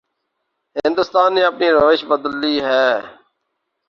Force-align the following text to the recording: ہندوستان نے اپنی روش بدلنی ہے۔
ہندوستان 0.75 1.29
نے 1.35 1.41
اپنی 1.43 1.67
روش 1.71 1.99
بدلنی 2.09 2.55
ہے۔ 2.67 2.87